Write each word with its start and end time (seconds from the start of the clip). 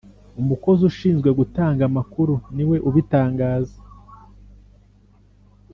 Umukozi 0.41 0.81
ushinzwe 0.91 1.29
gutanga 1.39 1.81
amakuru 1.89 2.33
ni 2.55 2.63
we 2.69 2.77
ubitangaza 2.87 3.77